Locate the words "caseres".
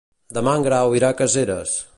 1.23-1.77